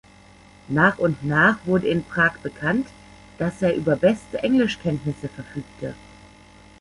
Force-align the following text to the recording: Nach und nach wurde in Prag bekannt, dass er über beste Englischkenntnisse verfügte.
Nach 0.67 0.97
und 0.97 1.23
nach 1.23 1.63
wurde 1.67 1.87
in 1.87 2.03
Prag 2.03 2.39
bekannt, 2.39 2.87
dass 3.37 3.61
er 3.61 3.75
über 3.75 3.95
beste 3.95 4.39
Englischkenntnisse 4.41 5.27
verfügte. 5.29 5.93